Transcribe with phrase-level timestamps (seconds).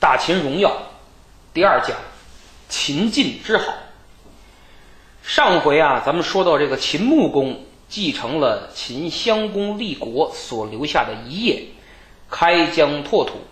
[0.00, 0.74] 大秦荣耀
[1.52, 1.94] 第二讲，
[2.70, 3.74] 秦晋之好。
[5.22, 11.64] 上回啊，咱们说到这个秦穆公继承了秦襄公立国所留下的遗业，
[12.30, 13.42] 开疆拓土，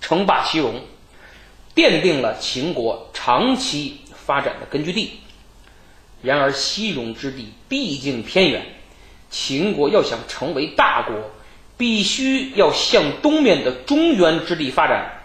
[0.00, 0.80] 称霸西戎，
[1.74, 5.18] 奠定了秦国长期发展的根据地。
[6.22, 8.64] 然而，西戎之地毕竟偏远，
[9.28, 11.16] 秦国要想成为大国，
[11.76, 15.16] 必须要向东面的中原之地发展。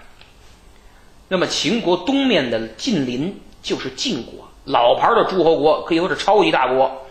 [1.27, 7.05] 那么，秦国东面的近邻就是晋国，老牌的诸侯国，可以说是超级大国，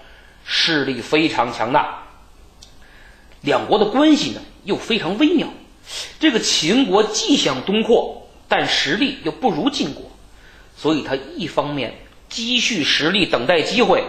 [0.45, 2.03] 势力非常强大。
[3.41, 5.49] 两国的关系呢又非常微妙。
[6.21, 10.05] 这个秦国既想东扩，但实力又不如晋国，
[10.77, 11.93] 所以他一方面
[12.29, 14.01] 积蓄实力，等待机会；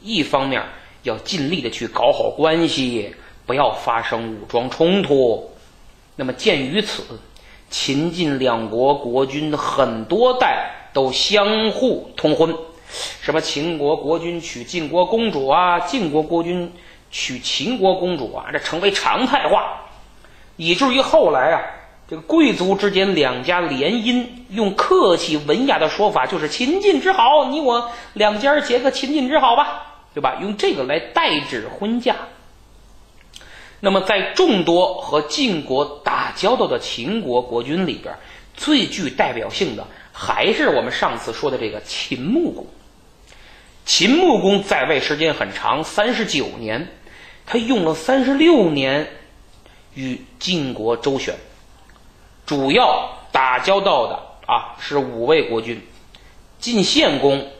[0.00, 0.62] 一方面
[1.02, 3.14] 要尽力的去搞好关系，
[3.44, 5.52] 不要发生武装冲突。
[6.16, 7.04] 那么，鉴于此。
[7.70, 12.52] 秦晋两国国君很多代都相互通婚，
[13.22, 16.72] 什么秦国国君娶晋国公主啊，晋国国君
[17.12, 19.82] 娶秦国公主啊，这成为常态化，
[20.56, 21.62] 以至于后来啊，
[22.08, 30.38] 这个贵族之间两家联姻，用客气文雅的说法就是秦晋之好，你我两家结个秦晋之好吧，对吧？
[30.40, 32.16] 用这个来代指婚嫁。
[33.82, 38.14] 那么，在众多和晋国打交道的秦国国君里边，
[38.54, 42.66] 最具代表性的还是我们上次说的这个秦穆公。
[43.86, 46.88] 秦穆公在位时间很长，三十九年，
[47.46, 49.10] 他用了三十六年
[49.94, 51.34] 与晋国周旋，
[52.44, 55.80] 主要打交道的啊是五位国君：
[56.58, 57.50] 晋献公、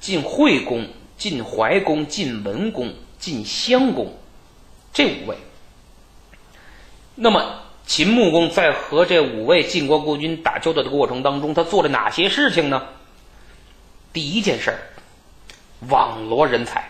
[0.00, 0.88] 晋惠公、
[1.18, 4.10] 晋怀公、晋文公、晋襄公，
[4.94, 5.36] 这五位。
[7.18, 12.82] 那么，秦穆公在和这五位晋国国君打交道的过程当中，他做了哪些事情呢？
[14.12, 14.78] 第一件事儿，
[15.88, 16.84] 网罗人才。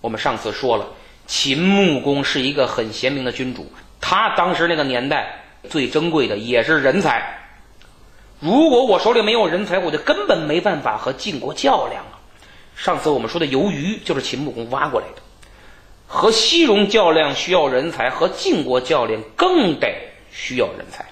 [0.00, 0.86] 我们上次说了，
[1.26, 3.68] 秦穆公是一个很贤明的君主，
[4.00, 7.36] 他当时那个年代最珍贵的也是人才。
[8.38, 12.14] 如果我手里没有人才，我就根本没办法和晋国较量啊。
[12.76, 15.22] 上次我们说的鱿鱼就是秦穆公挖过来的。
[16.06, 19.92] 和西戎较量需要人才，和晋国较量更得
[20.32, 21.04] 需要人才。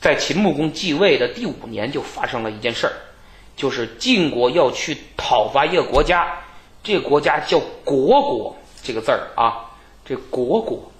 [0.00, 2.92] 在秦穆公继位的第五年，就发生了一件事儿，
[3.56, 6.38] 就是晋国要去讨伐一个国家，
[6.84, 9.74] 这个国家叫国国，这个字儿啊，
[10.04, 10.92] 这国国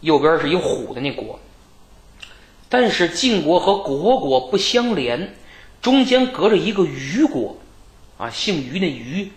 [0.00, 1.40] 右边是一虎的那国，
[2.68, 5.34] 但是晋国和国国不相连，
[5.80, 7.56] 中间隔着一个虞国，
[8.18, 9.32] 啊，姓虞那虞。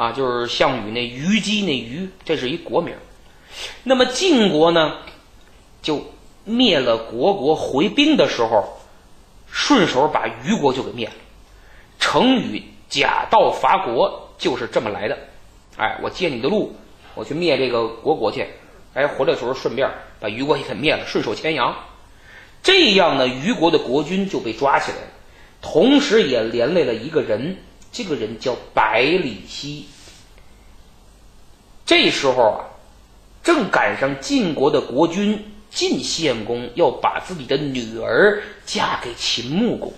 [0.00, 2.94] 啊，就是项羽那虞姬那虞，这是一国名。
[3.84, 4.96] 那么晋国呢，
[5.82, 6.02] 就
[6.44, 8.80] 灭了国国，回兵的时候，
[9.50, 11.12] 顺手把虞国就给灭了。
[11.98, 15.18] 成语“假道伐国”就是这么来的。
[15.76, 16.74] 哎，我借你的路，
[17.14, 18.46] 我去灭这个国国去。
[18.94, 19.86] 哎，回来的时候顺便
[20.18, 21.76] 把虞国也给灭了，顺手牵羊。
[22.62, 25.08] 这样呢，虞国的国君就被抓起来了，
[25.60, 27.54] 同时也连累了一个人。
[27.92, 29.84] 这个人叫百里奚。
[31.84, 32.64] 这时候啊，
[33.42, 39.92] 正赶上晋国的国君晋献公要把自己的女儿嫁给秦穆公。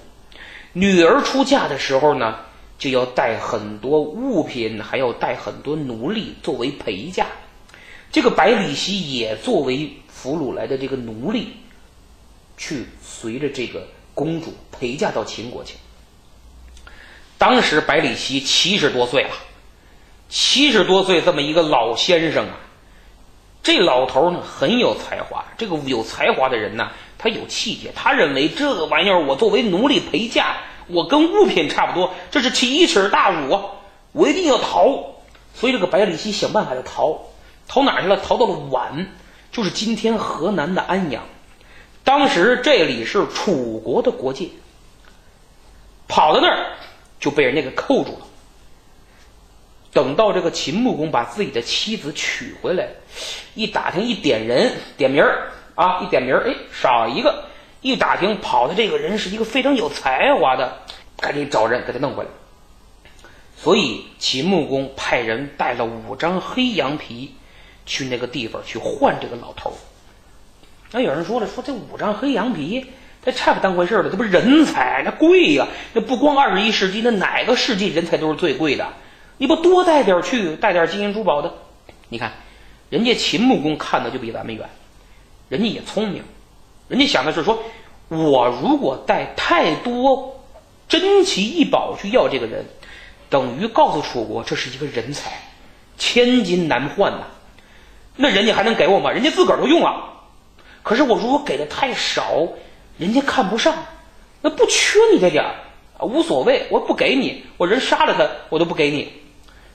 [0.72, 2.38] 女儿出嫁的时候呢，
[2.78, 7.26] 就要带很多物品，还要带很多奴隶作为陪嫁。
[8.10, 11.48] 这个百里奚也作为俘虏来的这个奴隶，
[12.56, 15.74] 去随着这个公主陪嫁到秦国去。
[17.42, 19.30] 当时百里奚七十多岁了，
[20.28, 22.54] 七十多岁这么一个老先生啊，
[23.64, 25.44] 这老头呢很有才华。
[25.58, 27.91] 这个有才华的人呢，他有气节。
[27.97, 33.62] 他认为这个玩意儿，我作为奴隶陪嫁，我跟物品差不多，这是奇耻大辱啊！
[34.12, 35.16] 我一定要逃。
[35.53, 37.22] 所以这个百里奚想办法要逃，
[37.66, 38.19] 逃哪去了？
[38.19, 39.06] 逃到了宛，
[39.50, 41.24] 就是今天河南的安阳。
[42.04, 44.47] 当时这里是楚国的国界，
[46.06, 46.77] 跑到那儿。
[47.22, 48.27] 就被人家给扣住了。
[49.92, 52.89] 等到这个秦穆公把自己的妻子娶回来，
[53.54, 57.45] 一打听一点人点名儿啊，一点名儿，哎，少一个。
[57.80, 60.83] 一打听跑的这个人是一个非常有才华的，
[61.16, 62.30] 赶紧找人给他弄回来。
[63.57, 67.34] 所以秦穆公派人带了五张黑羊皮
[67.86, 69.72] 去那个地方去换这个老头。
[70.91, 72.86] 那有人说了，说这五张黑羊皮。
[73.24, 75.69] 这差不当回事儿了，这不是人才，那贵呀！
[75.92, 78.89] 那不光二十一世纪，那哪个世纪人才都是最贵的？
[79.39, 81.54] 你不多带点去，带点金银珠宝的？
[82.09, 82.33] 你看，
[82.91, 84.69] 人家秦穆公看的就比咱们远，
[85.48, 86.24] 人家也聪明，
[86.89, 87.63] 人家想的是说，
[88.09, 90.42] 我如果带太多
[90.89, 92.66] 珍奇异宝去要这个人，
[93.30, 95.30] 等于告诉楚国这是一个人才，
[95.97, 97.27] 千金难换呐。
[98.16, 99.13] 那人家还能给我吗？
[99.13, 100.10] 人家自个儿都用了。
[100.83, 102.48] 可是我如果给的太少，
[103.03, 103.75] 人家看不上，
[104.43, 109.13] 那不缺你这点儿，无所谓，我不给你，我人杀了他，我都不给你。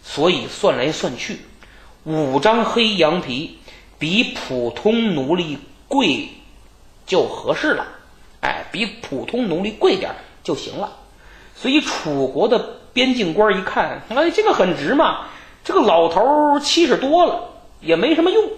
[0.02, 1.40] 所以算来算去，
[2.06, 3.60] 五张黑羊皮
[4.00, 5.58] 比普通奴隶
[5.90, 6.30] 贵
[7.06, 7.86] 就合适了，
[8.40, 10.96] 哎，比普通奴隶贵点就行了。
[11.54, 15.28] 所以楚国的边境官一看，哎，这个很值嘛，
[15.66, 17.44] 这个老头七十多了。
[17.82, 18.50] 也没什么用，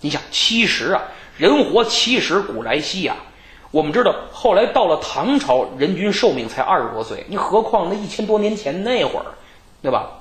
[0.00, 1.02] 你想七十啊，
[1.38, 3.16] 人活七十古来稀啊。
[3.76, 9.26] 我们知道，后来到了唐朝，人均寿命才二十多岁，你何况那一千多年前那会儿，
[9.82, 10.12] 对吧？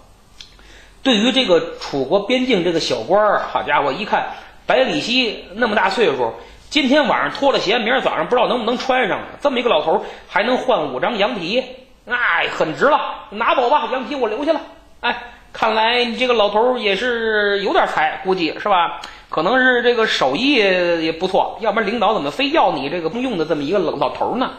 [1.02, 4.28] 对于这个楚国边境这个小官儿，好家伙，一看
[4.66, 6.34] 百里奚那么大岁数，
[6.70, 9.22] 今天晚上脱了鞋，明儿早上不知道能不能穿上。
[9.42, 11.64] 这么一个老头还能换五张羊皮，
[12.10, 13.00] 哎，很值了，
[13.30, 14.60] 拿走吧，羊皮我留下了，
[15.00, 15.16] 哎。
[15.58, 19.00] 看来你这个老头也是有点才，估计是吧？
[19.36, 24.54] 可能是这个手艺也不错，要不然领导怎么非要你这个不用的这么一个老老头呢？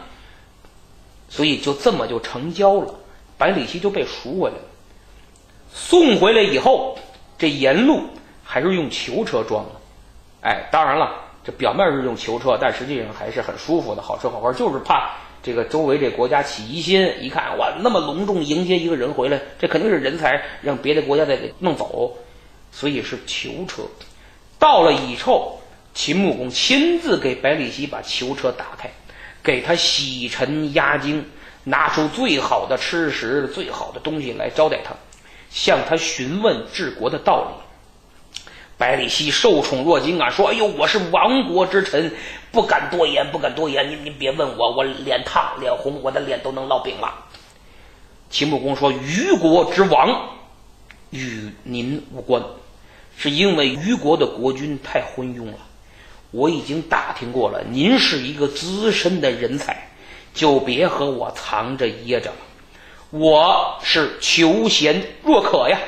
[1.27, 2.93] 所以就这么就成交了，
[3.39, 4.61] 百里奚就被赎回来了。
[5.73, 6.95] 送回来以后，
[7.39, 8.03] 这沿路
[8.43, 9.71] 还是用囚车装的。
[10.41, 11.11] 哎，当然了，
[11.43, 15.09] 这表面是用囚车，但实际上还是很舒服的，好吃好喝，就是怕。
[15.41, 22.15] 这个周围这国家起疑心，一看哇，那么隆重迎接一个人回来，这肯定是人才，让别的国家再给弄走，
[22.71, 23.81] 所以是囚车。
[24.59, 25.61] 到了以后，
[25.93, 28.89] 秦穆公亲自给百里奚把囚车打开，
[29.43, 31.29] 给他洗尘压惊，
[31.63, 34.95] 拿出最好的吃食、最好的东西来招待他，
[35.49, 37.63] 向他询问治国的道理。
[38.79, 42.11] 百里奚受宠若惊啊，说：“哎呦，我是亡国之臣，
[42.51, 43.89] 不敢多言，不敢多言。
[43.89, 47.25] 您您别问我，我脸烫脸红，我的脸都能烙饼了。”
[48.29, 50.29] 秦穆公说：“虞国之亡
[51.09, 52.43] 与您无关，
[53.17, 55.57] 是因为虞国的国君太昏庸了。
[56.31, 59.89] 我已经打听过了，您是一个资深的人才，
[60.33, 62.37] 就别和我藏着掖着了。
[63.09, 65.79] 我是求贤若渴呀。”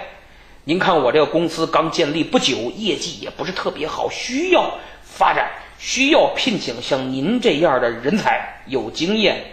[0.65, 9.43] 您看我这个公司刚建立不久，业绩也不是特别好，需要发展，需要聘请像您这样的人才，有经验、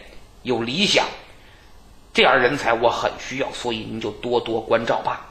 [0.42, 1.06] 有理想，
[2.12, 5.25] 这样人才我很需要，所以您就多多关照吧。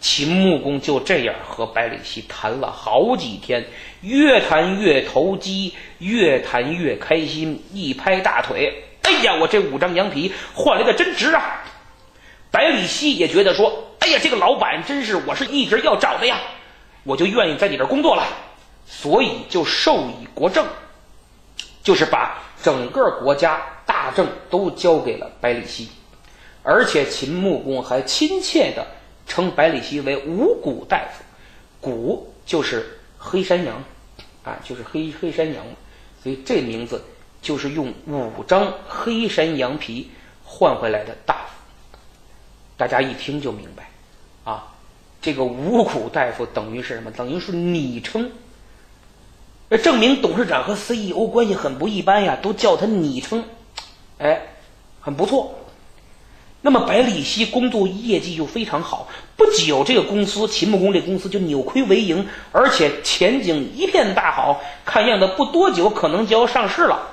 [0.00, 3.66] 秦穆公就这样和百里奚谈了好几天，
[4.02, 11.64] 越谈越投机，越谈越开心，一拍大腿：“哎呀，我这五张羊皮换来的真值啊！”
[12.52, 13.82] 百里奚也觉得说。
[13.98, 16.38] 哎呀，这个老板真是，我是一直要找的呀，
[17.02, 18.24] 我就愿意在你这儿工作了，
[18.86, 20.64] 所以就授以国政，
[21.82, 25.88] 就是把整个国家大政都交给了百里奚，
[26.62, 28.86] 而且秦穆公还亲切的
[29.26, 31.22] 称百里奚为五谷大夫，
[31.80, 33.82] 谷就是黑山羊，
[34.44, 35.64] 啊，就是黑黑山羊，
[36.22, 37.02] 所以这名字
[37.42, 40.10] 就是用五张黑山羊皮
[40.44, 41.98] 换回来的大夫，
[42.76, 43.90] 大家一听就明白。
[44.44, 44.72] 啊，
[45.20, 47.10] 这个五谷大夫等于是什么？
[47.10, 48.30] 等于是昵称。
[49.68, 53.44] 那证明董事长和 CEO 关系很不一般呀，都叫他昵称，
[54.18, 54.40] 哎，
[55.00, 55.55] 很不错。
[56.62, 67.08] 那么百里奚工作业绩又非常好，不久这个公司秦穆公这公司就扭亏为盈，而且前景一片大好，看样子不多久可能就要上市了。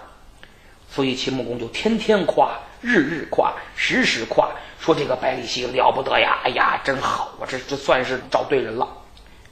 [0.89, 4.49] 所以秦穆公就天天夸，日日夸，时时夸。
[4.79, 6.39] 说这个百里奚了不得呀！
[6.43, 8.85] 哎呀，真好，我这这算是找对人了。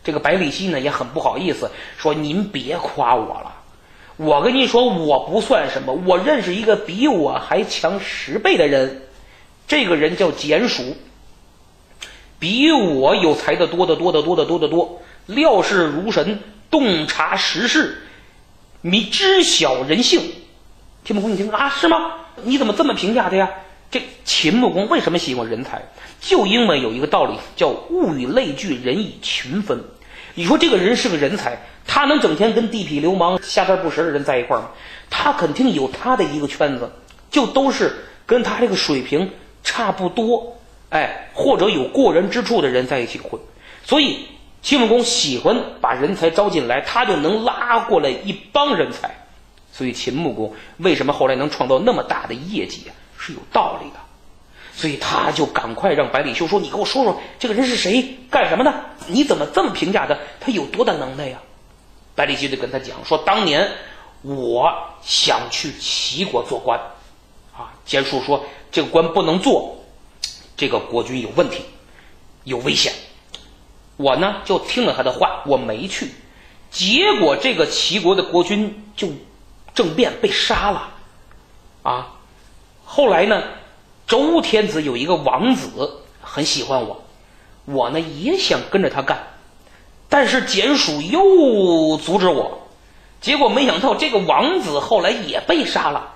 [0.03, 3.53] 这个百里奚呢也很不好意思，说您别夸我了。
[4.17, 5.93] 我跟您说，我不算什么。
[6.05, 9.03] 我认识一个比我还强十倍的人，
[9.71, 10.97] 这个人叫简蜀，
[12.39, 18.01] 比我有才的多得多得多得多得多，料事如神，洞察时事，
[18.81, 20.29] 你知晓人性。
[21.05, 22.15] 秦穆公，一听啊，是吗？
[22.43, 23.49] 你怎么这么评价他呀？
[23.89, 25.81] 这秦穆公为什么喜欢人才？
[26.19, 29.81] 就因为有一个道理，叫物以类聚，人以群分。
[30.35, 34.71] 你说这个人是个人才，他能整天跟地痞流氓、下三不识的人在一块儿吗？
[35.09, 36.91] 他肯定有他的一个圈子，
[37.29, 39.31] 就都是跟他这个水平
[39.63, 40.57] 差不多，
[40.89, 43.39] 哎，或者有过人之处的人在一起混。
[43.83, 44.25] 所以
[44.61, 49.09] 秦穆公喜欢把人才招进来，他就能拉过来一帮人才。
[49.71, 52.91] 所以秦穆公为什么后来能创造那么大的业绩啊？
[53.17, 53.99] 是有道理的，
[54.73, 58.73] 所以他就赶快让百里奚说：“你给我说说这个人是谁，干什么的？
[59.07, 60.17] 你怎么这么评价他？
[60.39, 61.37] 他有多大能耐呀？”
[62.15, 63.69] 百里奚就跟他讲说：“当年
[64.23, 66.79] 我想去齐国做官。
[67.55, 69.83] 啊，简叔说这个官不能做，
[70.55, 71.65] 这个国君有问题，
[72.45, 72.93] 有危险。
[73.97, 76.09] 我呢就听了他的话，我没去。
[76.71, 79.09] 结果这个齐国的国君就
[79.75, 80.89] 政变被杀了。
[81.83, 82.13] 啊，
[82.85, 83.43] 后来呢，
[84.07, 87.03] 周天子有一个王子很喜欢我，
[87.65, 89.27] 我呢也想跟着他干，
[90.07, 92.59] 但是简叔又阻止我。
[93.19, 96.13] 结果没想到这个王子后来也被杀了。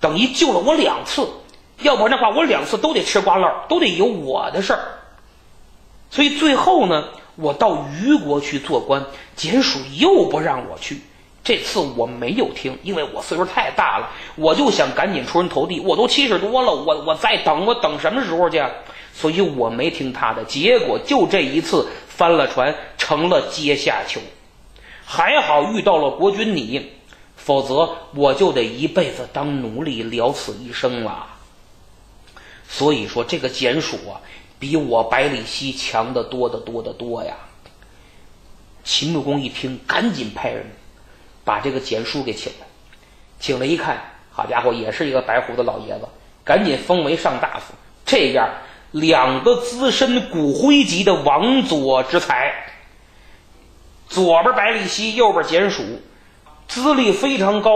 [0.00, 1.28] 等于救了我两次，
[1.82, 4.80] 要不然的话，我两次都得吃瓜烂都得有我的事儿。
[6.10, 7.04] 所以最后呢，
[7.36, 9.04] 我到虞国去做官，
[9.36, 11.00] 简叔又不让我去。
[11.42, 15.80] 这次我没有听，因为我岁数太大了，我就想赶紧出人头地。
[15.80, 18.62] 我都七十多了，我我再等，我等什么时候去？
[19.14, 20.44] 所以我没听他的。
[20.44, 24.20] 结果就这一次翻了船，成了阶下囚。
[25.04, 26.92] 还好遇到了国君你。
[27.36, 31.26] 否则我就得一辈子当奴隶，了此一生了。
[32.72, 34.22] 所以说，这个简属啊，
[34.60, 37.34] 比我百里奚强得多得多得多呀。
[38.84, 40.64] 秦穆公一听，赶紧派人
[41.44, 42.66] 把这个简书给请来。
[43.40, 44.00] 请来一看，
[44.30, 46.08] 好家伙，也是一个白胡子老爷子，
[46.44, 47.74] 赶紧封为上大夫。
[48.06, 48.48] 这样，
[48.92, 52.54] 两个资深骨灰级的王佐之才，
[54.08, 55.82] 左边百里奚，右边简属。
[56.68, 57.72] 资历非常高，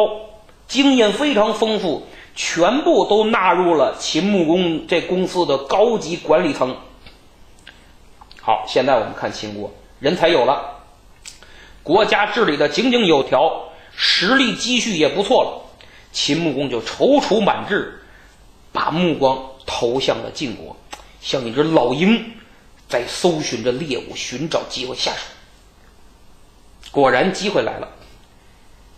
[0.69, 6.77] 经验非常丰富，全部都纳入了秦穆公这公司的高级管理层。
[8.41, 10.83] 好，现在我们看秦国，人才有了，
[11.83, 15.61] 国家治理的井井有条，实力积蓄也不错了。
[16.13, 18.03] 秦穆公就踌躇满志，
[18.73, 20.77] 把目光投向了晋国，
[21.21, 22.33] 像一只老鹰，
[22.89, 25.19] 在搜寻着猎物，寻找机会下手。
[26.91, 27.89] 果然，机会来了。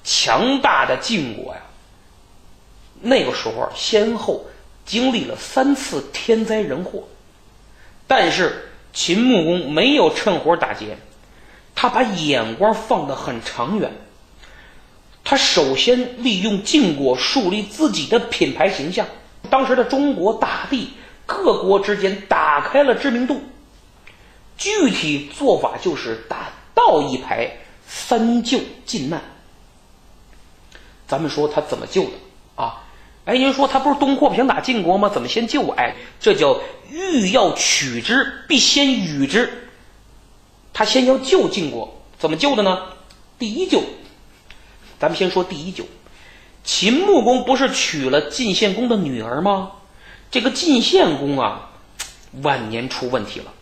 [0.04, 1.60] 强大的晋国呀，
[3.00, 4.44] 那个时候先后
[4.84, 7.04] 经历了三次天灾人祸，
[8.06, 10.96] 但是秦穆公没有趁火打劫，
[11.74, 13.92] 他把眼光放得很长远。
[15.22, 19.06] 他首先利用晋国树立自己的品牌形象，
[19.50, 20.90] 当时的中国大地
[21.26, 23.40] 各国之间打开了知名度。
[24.56, 27.50] 具体做法就是打道一排，
[27.86, 29.20] 三救晋难。
[31.06, 32.10] 咱们说他怎么救的？
[33.26, 35.08] 哎，您说他不是东扩不想打晋国吗？
[35.08, 35.68] 怎么先救？
[35.70, 39.68] 哎，这叫欲要取之，必先予之。
[40.72, 42.82] 他先要救晋国，怎么救的呢？
[43.36, 43.82] 第一救，
[45.00, 45.84] 咱们先说第一救。
[46.62, 49.72] 秦穆公不是娶了晋献公的女儿吗？
[50.30, 51.70] 这个晋献公啊，
[52.42, 53.52] 晚年出问题了。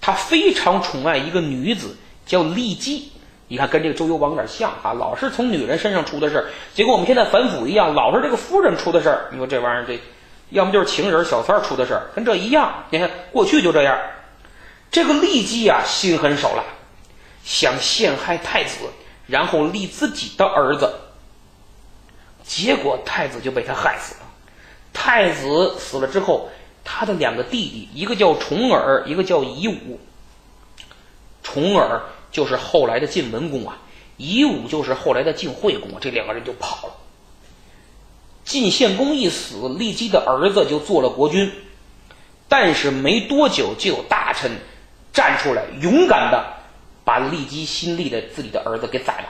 [0.00, 1.96] 他非常宠爱一个女子，
[2.26, 3.11] 叫骊姬。
[3.52, 6.46] 你看，跟这个周幽王有点像啊，老是从女人身上出的事儿。
[6.72, 9.28] 结果我们现在反腐一样，老是这个夫人出的事儿。
[9.30, 10.00] 你说这玩意儿，这
[10.48, 12.84] 要么就是情人小三儿出的事儿，跟这一样。
[12.88, 13.98] 你看过去就这样。
[14.90, 16.64] 这个骊姬啊，心狠手辣，
[17.44, 18.86] 想陷害太子，
[19.26, 20.90] 然后立自己的儿子。
[22.42, 24.20] 结果太子就被他害死了。
[24.94, 26.48] 太子死了之后，
[26.84, 30.00] 他的两个弟弟，一个叫重耳，一个叫夷吾。
[31.42, 32.00] 重耳。
[32.32, 33.78] 就是后来的晋文公啊，
[34.16, 36.94] 夷吾就是后来的晋惠公啊，这两个人就跑了。
[38.44, 41.52] 晋献公一死，骊姬的儿子就做了国君，
[42.48, 44.50] 但是没多久就有大臣
[45.12, 46.54] 站出来，勇敢的
[47.04, 49.28] 把骊姬新立的自己的儿子给宰了，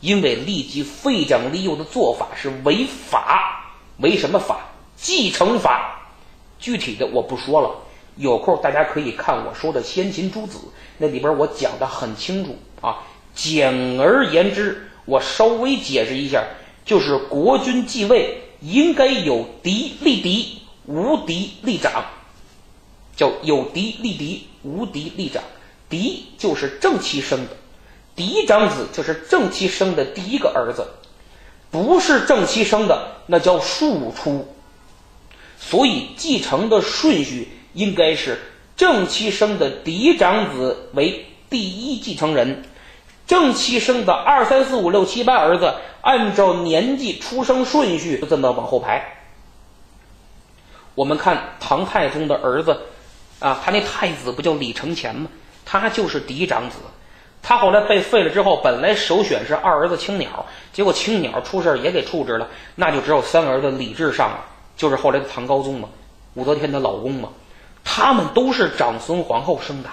[0.00, 4.58] 因为骊姬废长立幼的做法是违法，违什么法？
[4.96, 6.00] 继承法。
[6.58, 7.83] 具体的我不说了。
[8.16, 10.58] 有空大家可以看我说的《先秦诸子》，
[10.98, 12.98] 那里边我讲的很清楚啊。
[13.34, 16.44] 简而言之，我稍微解释一下，
[16.84, 22.04] 就是国君继位应该有嫡立嫡，无嫡立长，
[23.16, 25.42] 叫有嫡立嫡，无嫡立长。
[25.88, 27.56] 嫡就是正妻生的，
[28.14, 30.86] 嫡长子就是正妻生的第一个儿子，
[31.72, 34.46] 不是正妻生的那叫庶出。
[35.58, 37.48] 所以继承的顺序。
[37.74, 38.40] 应该是
[38.76, 42.64] 正妻生的嫡长子为第一继承人，
[43.26, 49.18] 正妻生的二三四五六七八儿子，按照年纪出生顺序就这么往后排。
[50.94, 52.80] 我们看唐太宗的儿子
[53.40, 55.28] 啊，他那太子不叫李承乾吗？
[55.64, 56.76] 他就是嫡长子。
[57.42, 64.44] 他后来被废了之后，本来首选是二儿子青鸟，结果青鸟出事也给处置了，那就只有三儿子李治上了，
[64.76, 65.88] 就是后来的唐高宗嘛，
[66.34, 67.28] 武则天的老公嘛。
[67.84, 69.90] 他们都是长孙皇后生的，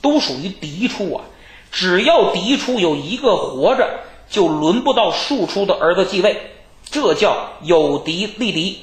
[0.00, 1.24] 都属于嫡出啊。
[1.70, 6.54] 只要嫡出有一个活着，就轮不到庶出的儿子继位，
[6.90, 8.82] 这叫有嫡立嫡。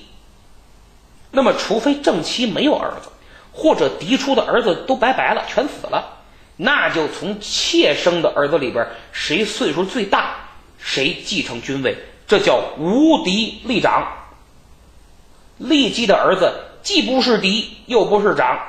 [1.31, 3.09] 那么，除非正妻没有儿子，
[3.51, 6.19] 或者嫡出的儿子都拜拜了，全死了，
[6.57, 10.35] 那就从妾生的儿子里边，谁岁数最大，
[10.77, 14.07] 谁继承君位，这叫无嫡立长。
[15.57, 18.59] 立姬的儿子既不是嫡，又不是长，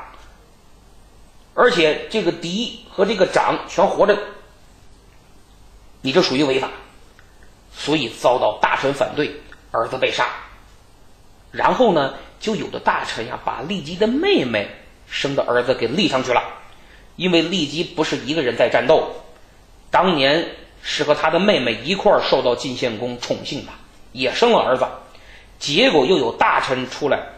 [1.52, 4.16] 而且这个嫡和这个长全活着，
[6.00, 6.70] 你这属于违法，
[7.76, 9.42] 所以遭到大臣反对，
[9.72, 10.28] 儿子被杀。
[11.50, 12.14] 然后呢？
[12.40, 14.68] 就有的大臣呀，把骊姬的妹妹
[15.06, 16.42] 生的儿子给立上去了，
[17.16, 19.14] 因为骊姬不是一个人在战斗，
[19.90, 20.46] 当年
[20.82, 23.72] 是和他的妹妹一块儿受到晋献公宠幸的，
[24.12, 24.86] 也生了儿子，
[25.58, 27.28] 结果又有大臣出来，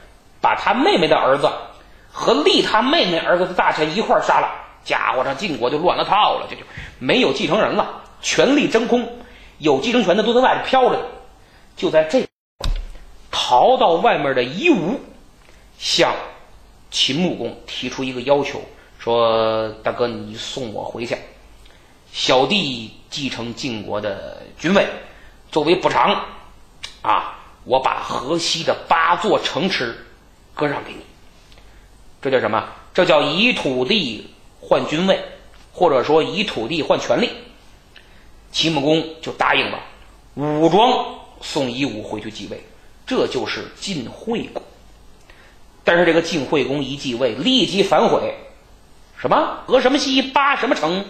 [0.46, 1.50] 把他妹妹的儿子
[2.12, 4.48] 和立他妹妹儿子的大臣一块杀了，
[4.84, 6.62] 家伙，这晋国就乱了套了，这就
[7.00, 9.04] 没有继承人了，权力真空，
[9.58, 11.00] 有继承权的都在外边飘着，
[11.76, 12.24] 就在这。
[13.32, 15.00] 逃到外面的夷吾
[15.78, 16.12] 向
[16.92, 18.62] 秦穆公提出一个要求，
[19.00, 21.18] 说：“大哥，你送我回去，
[22.12, 24.86] 小弟继承晋国的君位，
[25.50, 26.24] 作为补偿，
[27.02, 27.34] 啊，
[27.64, 30.05] 我把河西的八座城池
[30.56, 30.98] 割让给你。
[32.20, 32.68] 这叫什么？
[32.92, 34.28] 这叫以土地
[34.60, 35.22] 换君位，
[35.72, 37.30] 或者说以土地换权力。”
[38.50, 39.78] 秦穆公就答应了，
[40.34, 42.64] 武装送夷吾回去继位。
[43.06, 44.62] 这就是晋惠公，
[45.84, 48.34] 但是这个晋惠公一继位，立即反悔，
[49.20, 51.04] 什么河什么西八什么城，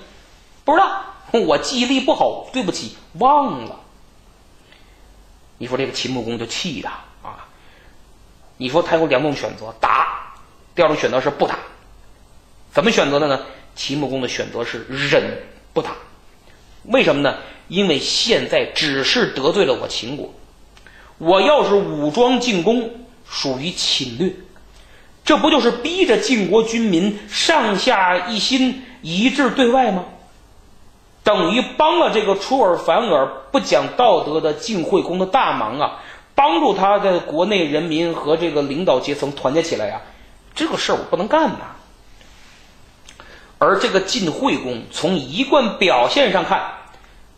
[0.65, 1.05] 不知道，
[1.47, 3.81] 我记忆力不好，对不起，忘了。
[5.59, 6.91] 你说这个秦穆公就气的！
[8.57, 9.89] 你说他有两种选择，打；
[10.75, 11.59] 第二种选择是不打。
[12.73, 13.41] 怎么选择的呢？
[13.75, 15.91] 秦穆公的选择是忍不打。
[16.85, 17.37] 为什么呢？
[17.69, 20.33] 因为现在只是得罪了我秦国。
[21.19, 24.33] 我要是武装进攻，属于侵略，
[25.25, 30.05] 这不就是逼着晋国军民上下一心、一致对外吗？
[31.25, 36.03] 等于帮了这个出尔反尔、不讲道德的晋惠公的大忙啊！
[36.37, 40.01] 帮助他的国内人民和这个领导阶层团结起来呀！
[40.55, 41.75] 这个事儿我不能干呐。
[43.59, 46.63] 而这个晋惠公从一贯表现上看，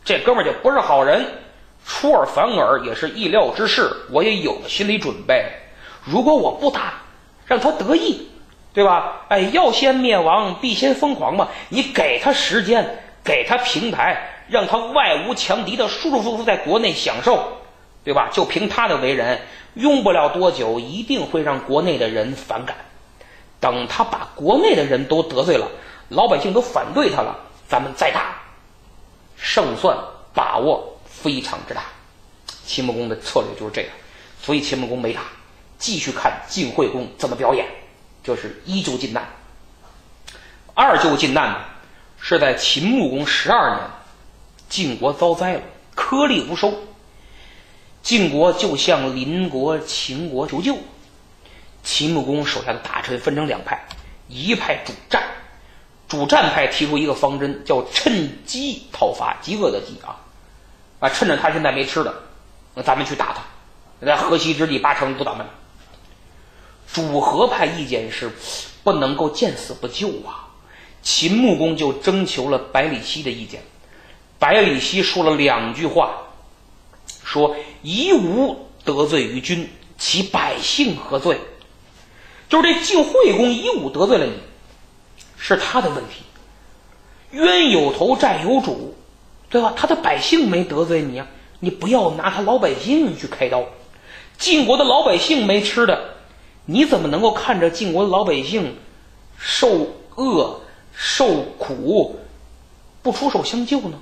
[0.05, 1.25] 这哥们儿就不是好人。
[1.87, 5.47] 出尔反尔也是意料之事，我也有心理准备。
[6.05, 6.95] 如果我不打，
[7.47, 8.29] 让他得意，
[8.75, 9.23] 对吧？
[9.29, 11.49] 哎，要先灭亡，必先疯狂嘛。
[11.69, 17.53] 你给他时间，给他平台，让他外无强敌的舒舒服服在国内享受，
[18.09, 18.31] 对吧？
[18.33, 19.39] 就凭他的为人，
[19.75, 22.75] 用不了多久，一定会让国内的人反感。
[23.61, 25.69] 等他把国内的人都得罪了，
[26.09, 28.35] 老百姓都反对他了，咱们再打，
[29.37, 29.95] 胜算
[30.33, 30.91] 把握。
[31.05, 31.83] 非常之大，
[32.65, 33.91] 秦穆公的策略就是这样，
[34.41, 35.21] 所以秦穆公没打，
[35.77, 37.67] 继续看晋惠公怎么表演，
[38.23, 39.23] 就是一救晋难。
[40.73, 41.59] 二救晋难呢，
[42.19, 43.81] 是在秦穆公十二年，
[44.71, 45.61] 晋国遭灾了，
[45.95, 46.73] 颗粒无收，
[48.03, 50.79] 晋国就向邻国秦国求救，
[51.83, 53.87] 秦穆公手下的大臣分成两派，
[54.29, 55.23] 一派主战，
[56.09, 60.17] 主战派提出一个方针，叫趁机讨伐，饥饿的饥啊。
[61.01, 62.13] 啊，趁着他现在没吃的，
[62.75, 63.43] 那咱们去打他，
[64.05, 65.47] 在河西之地八成不倒门。
[66.93, 68.33] 主和派意见是
[68.83, 70.49] 不能够见死不救啊。
[71.03, 73.63] 秦穆公就征求了百里奚的意见，
[74.39, 76.17] 百里奚说了两句话，
[77.31, 81.39] 说：“夷吾得罪于君，其百姓何罪？”
[82.49, 84.33] 就是这晋惠公夷吾得罪了你，
[85.37, 86.23] 是他的问题。
[87.33, 88.95] 冤有头，债有主。
[89.51, 89.73] 对吧？
[89.75, 91.27] 他的百姓没得罪你啊，
[91.61, 93.65] 你不要拿他老百姓去开刀。
[94.37, 96.17] 晋国的老百姓没吃的，
[96.67, 98.77] 你怎么能够看着晋国的老百姓
[99.39, 99.87] 受
[100.17, 100.61] 饿
[100.93, 102.19] 受苦，
[103.01, 103.99] 不出手相救呢？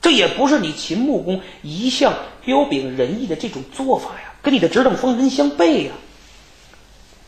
[0.00, 5.92] 这也不是你秦穆公一向彪炳仁义的这种做法呀，跟你的执政方针相悖呀。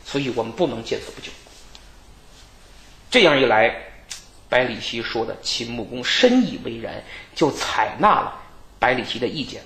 [0.05, 1.31] 所以我们不能见死不救。
[3.11, 3.89] 这样一来。
[4.49, 7.03] 百里奚说的，秦穆公深以为然，
[7.35, 8.39] 就采纳了
[8.79, 9.63] 百里奚的意见，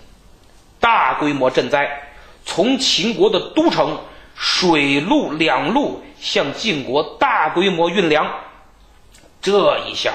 [0.78, 1.90] 大规模赈灾，
[2.44, 3.98] 从秦国的都城
[4.36, 8.32] 水陆两路向晋国大规模运粮。
[9.42, 10.12] 这一下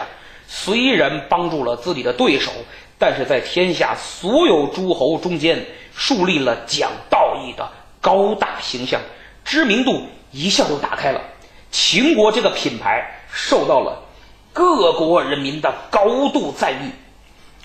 [0.53, 2.51] 虽然帮助了自己的对手，
[2.99, 8.99] 但是在天下所有诸侯中间树立了讲道义的高大形象，
[9.45, 11.21] 知名度一下就打开了。
[11.71, 14.03] 秦国这个品牌受到了。
[14.53, 16.91] 各国人民的高度赞誉，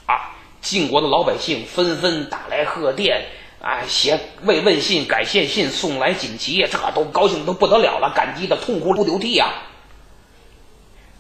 [0.07, 3.25] 啊，晋国的老百姓纷纷打来贺电，
[3.61, 9.53] 啊，写慰问信、感谢信送来锦旗，这都高兴都不得了了，感激的痛哭流涕呀。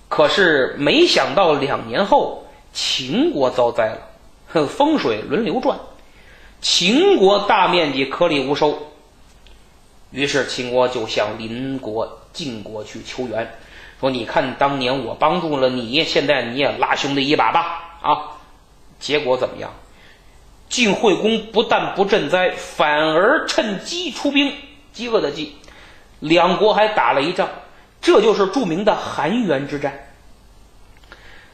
[0.08, 3.98] 可是没想到两年后，秦国遭灾了，
[4.48, 5.78] 哼，风水轮流转，
[6.60, 8.78] 秦国大面积颗粒无收。
[10.12, 13.58] 于是秦国就向邻国晋国去求援，
[14.00, 18.38] 说：“你看当年我帮助了你，现在你也拉兄弟一把吧！”啊，
[19.00, 19.70] 结果怎么样？
[20.68, 24.52] 晋惠公不但不赈灾，反而趁机出兵，
[24.92, 25.56] 饥饿的饥，
[26.20, 27.48] 两国还打了一仗。
[28.06, 29.92] 这就是著名的韩元之战。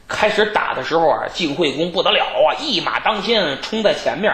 [0.07, 4.31] 开始打的时候啊，晋惠公不得了啊，一马当先冲在前面。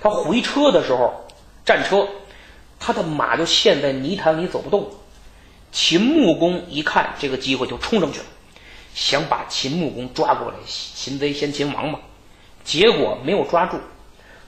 [0.00, 1.26] 他回车的时候，
[1.62, 2.08] 战车，
[2.80, 4.88] 他的马就陷在泥潭里走不动。
[5.70, 8.24] 秦穆公一看这个机会，就冲上去了，
[8.94, 11.98] 想把秦穆公抓过来，擒贼先擒王嘛。
[12.64, 13.76] 结果没有抓住，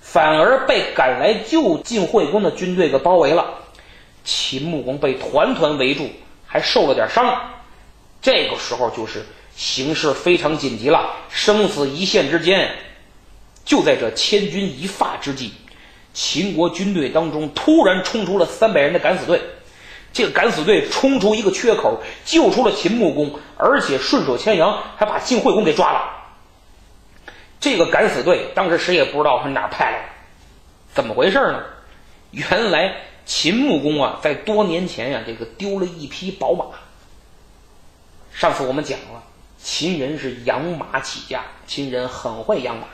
[0.00, 3.44] 反而被赶来救晋惠公的军队给包围了。
[4.24, 6.08] 秦穆公被团团围住。
[6.54, 7.50] 还受了点伤，
[8.22, 12.70] 这个时候就是形势非常紧急了，生死一线之间。
[13.64, 15.52] 就在这千钧一发之际，
[16.12, 19.42] 秦国军队当中突然冲出了三百人的敢死队。
[20.12, 26.08] 这个敢死队冲出一个缺口，救出了秦穆公，而且顺手牵羊，还把晋惠公给抓了。
[27.58, 30.04] 这个敢死队当时谁也不知道是哪派来的，
[30.94, 31.60] 怎么回事呢？
[32.30, 32.94] 原来。
[33.26, 36.66] 秦穆公啊，在多年前呀，这个丢了一匹宝马。
[38.32, 39.22] 上次我们讲了，
[39.58, 42.86] 秦人是养马起家，秦人很会养马。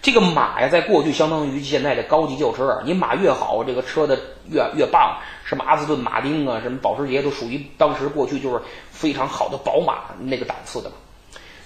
[0.00, 4.16] 这个马呀，在过去相当于现在的高级轿车，你马越好，这个车的
[4.48, 5.18] 越越棒。
[5.44, 10.92] 什么阿斯顿马丁啊，什么保时捷，都属于当时过去就是非常好的宝马那个档次的。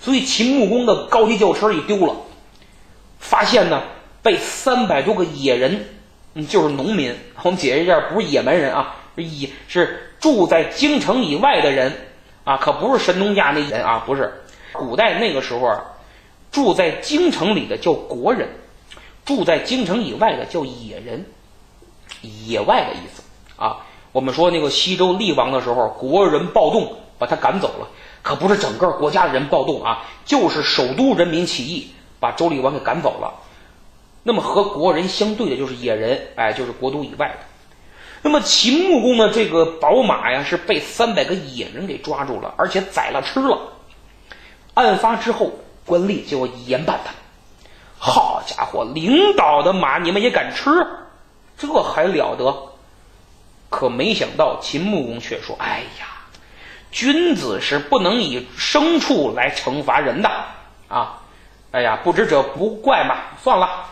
[0.00, 2.16] 所以秦穆公的高级轿车一丢了，
[3.18, 3.82] 发现呢，
[4.22, 5.86] 被三百多个野人。
[6.34, 7.14] 嗯，就是农民。
[7.42, 11.92] 我们解释一下，不是野蛮人啊，是以是住在京城以外的人
[12.44, 14.32] 啊，可不是神农架那人啊，不是。
[14.72, 15.82] 古代那个时候啊，
[16.50, 18.48] 住在京城里的叫国人，
[19.24, 21.26] 住在京城以外的叫野人，
[22.22, 23.22] 野外的意思
[23.56, 23.84] 啊。
[24.12, 27.88] 我们说那个西周厉王的时候，国人暴动把他赶走了，
[28.22, 33.32] 可不是整个国家的人暴动啊，就是首都人民起义把周厉王给赶走了。
[34.22, 37.38] 那么和国人相对的就是野人，哎，就是国都以外的。
[38.22, 43.58] 那么秦穆公的这个宝马呀，是被三百个野人给抓住了，而且宰了吃了。
[44.74, 45.50] 案发之后，
[45.84, 47.12] 官吏就严办他。
[47.98, 50.70] 好家伙，领导的马你们也敢吃？
[51.58, 52.68] 这还了得！
[53.68, 56.06] 可没想到秦穆公却说：“哎呀，
[56.90, 60.30] 君子是不能以牲畜来惩罚人的
[60.88, 61.22] 啊！
[61.70, 63.86] 哎呀，不知者不怪嘛，算了。”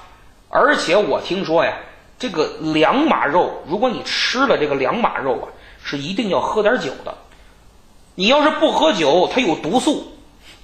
[0.52, 1.76] 而且我听说呀，
[2.18, 5.46] 这个良马肉，如果你吃了这个良马肉啊，
[5.84, 7.14] 是一定要喝点酒的。
[8.16, 10.12] 你要是不喝酒，它有毒素，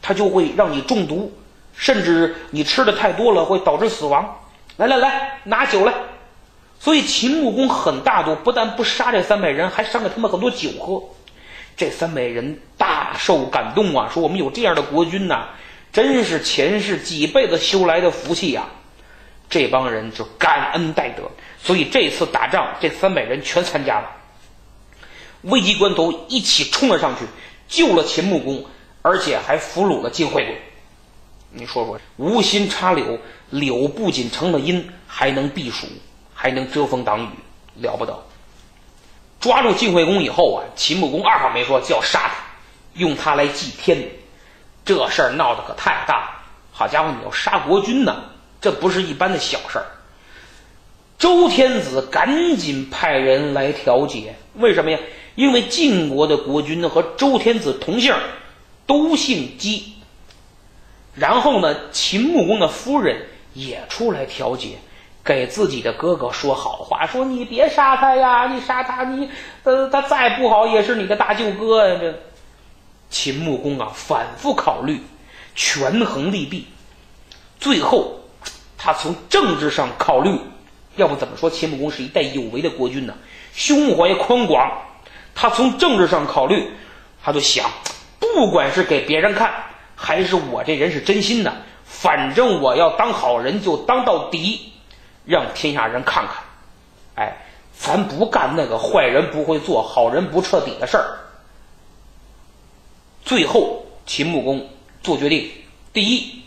[0.02, 1.32] 它就会让你中毒，
[1.76, 4.38] 甚至你吃的太多了会导致死亡。
[4.76, 5.94] 来来来，拿酒来。
[6.80, 11.00] 所以秦穆公很大度，不但不杀这三百人，还赏给他们很多酒喝。
[11.76, 15.46] 这三百人大受感动啊，说我们有这样的国君呐，
[15.92, 18.64] 真是前世几辈子修来的福气呀。
[19.48, 21.22] 这帮人就感恩戴德，
[21.62, 24.10] 所以这次打仗，这三百人全参加了。
[25.42, 27.24] 危急关头，一起冲了上去，
[27.68, 28.64] 救了秦穆公，
[29.02, 30.54] 而且还俘虏了晋惠公。
[31.50, 33.18] 你说说，无心插柳，
[33.50, 35.86] 柳不仅成了荫，还能避暑，
[36.34, 37.28] 还能遮风挡雨，
[37.76, 38.20] 了不得。
[39.38, 42.34] 抓住晋惠公以后啊，秦穆公二话没说就要杀他，
[42.94, 44.02] 用他来祭天。
[44.84, 46.30] 这事儿闹得可太大了，
[46.72, 48.24] 好家伙，你要杀国君呢！
[48.60, 49.86] 这不是一般的小事儿。
[51.18, 54.98] 周天子赶紧派人来调解，为什么呀？
[55.34, 58.14] 因为晋国的国君和周天子同姓，
[58.86, 59.94] 都姓姬。
[61.14, 63.22] 然后呢，秦穆公的夫人
[63.54, 64.78] 也出来调解，
[65.24, 69.30] 给自己的哥哥说好话，说你别杀他呀，你杀他，你
[69.64, 71.98] 他他再不好也是你的大舅哥呀。
[71.98, 72.14] 这
[73.08, 75.00] 秦穆公啊，反复考虑，
[75.54, 76.66] 权衡利弊，
[77.58, 78.20] 最后。
[78.86, 80.38] 他从政治上考虑，
[80.94, 83.12] 要不怎么说秦穆公是一代有为的国君呢？
[83.52, 84.70] 胸怀宽广。
[85.34, 86.70] 他从政治上考虑，
[87.20, 87.68] 他就想，
[88.20, 89.52] 不管是给别人看，
[89.96, 91.52] 还是我这人是真心的，
[91.84, 94.72] 反正我要当好人就当到底，
[95.24, 96.36] 让天下人看看。
[97.16, 97.36] 哎，
[97.76, 101.18] 咱不干那个坏人不会做好人不彻底的事儿。
[103.24, 104.64] 最后，秦穆公
[105.02, 105.50] 做决定，
[105.92, 106.45] 第一。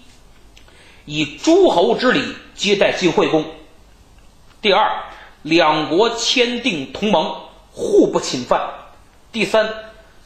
[1.09, 3.43] 以诸侯之礼接待晋惠公。
[4.61, 5.05] 第二，
[5.41, 7.35] 两国签订同盟，
[7.71, 8.61] 互不侵犯。
[9.31, 9.67] 第三，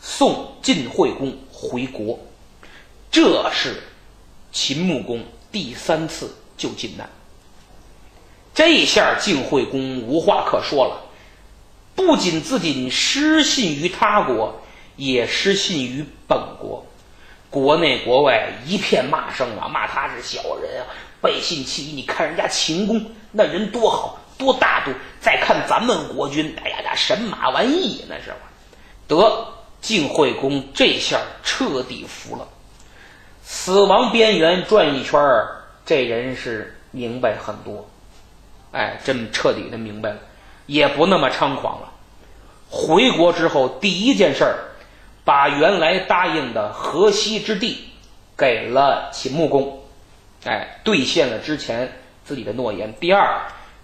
[0.02, 2.20] 送晋惠公回国。
[3.10, 3.82] 这是
[4.52, 7.10] 秦穆公第三次救晋难。
[8.54, 11.00] 这下晋惠公无话可说了，
[11.96, 14.62] 不仅自己失信于他国，
[14.98, 16.86] 也失信于本国。
[17.54, 20.90] 国内国外一片骂声啊，骂他是小人啊，
[21.22, 21.94] 背信弃义。
[21.94, 23.00] 你看人家秦公
[23.32, 24.92] 那人多好，多大度。
[25.22, 28.34] 再看咱们国君，哎呀呀，神马玩意那是。
[29.08, 29.48] 得
[29.82, 32.48] 晋惠公这下彻底服了，
[33.44, 37.88] 死亡边缘转一圈儿这人是明白很多，
[38.72, 40.18] 哎，真彻底的明白了，
[40.66, 41.92] 也不那么猖狂了。
[42.68, 44.58] 回国之后，第一件事儿。
[45.26, 47.90] 把原来答应的河西之地
[48.38, 49.82] 给了秦穆公，
[50.44, 51.92] 哎，兑现了之前
[52.26, 52.94] 自己的诺言。
[53.00, 53.42] 第二，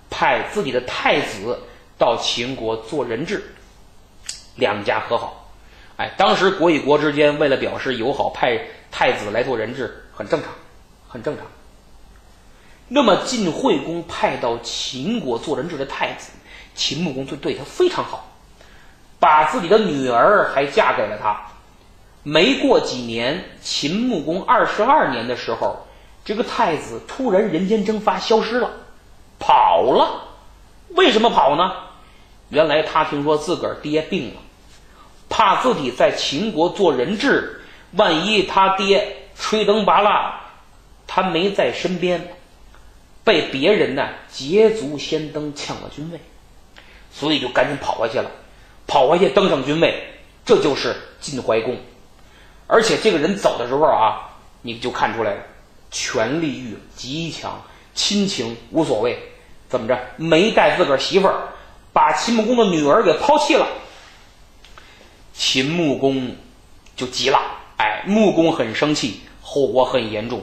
[0.10, 1.60] 派自己的太子
[1.98, 3.56] 到秦国做人质，
[4.56, 5.50] 两家和好。
[5.98, 8.60] 哎，当时国与国之间为了表示友好，派
[8.92, 10.50] 太子来做人质很正常，
[11.08, 11.46] 很正常。
[12.88, 16.32] 那么晋惠公派到秦国做人质的太子，
[16.74, 18.26] 秦穆公就对他非常好。
[19.20, 21.40] 把自己的女儿还嫁给了他。
[22.24, 25.86] 没过几年，秦穆公二十二年的时候，
[26.26, 28.70] 这个太子突然人间蒸发，消失了，
[29.40, 30.26] 跑了。
[30.90, 31.72] 为什么跑呢？
[32.50, 34.42] 原来他听说自个儿爹病了，
[35.30, 40.42] 怕自己在秦国做人质，万一他爹吹灯拔蜡，
[41.08, 42.36] 他没在身边，
[43.24, 46.20] 被别人呢捷足先登抢了君位，
[47.12, 48.30] 所以就赶紧跑回去了。
[48.90, 50.04] 跑回去登上君位，
[50.44, 51.78] 这就是晋怀公。
[52.68, 54.32] 而且这个人走的时候啊，
[54.64, 55.42] 你就看出来了，
[55.92, 57.62] 权力欲极强，
[57.94, 59.18] 亲情无所谓。
[59.70, 59.98] 怎么着？
[60.18, 61.50] 没带自个儿媳妇儿，
[61.94, 63.68] 把秦穆公的女儿给抛弃了。
[65.34, 66.36] 秦穆公
[66.96, 67.40] 就急了，
[67.78, 70.42] 哎，穆公很生气，后果很严重，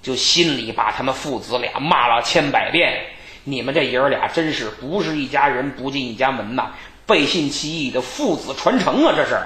[0.00, 3.04] 就心里把他们父子俩骂了千百遍。
[3.42, 6.72] 你们这爷儿俩真是不是一家人，不进一家门呐！
[7.10, 9.12] 背信弃义的父子传承啊！
[9.16, 9.36] 这是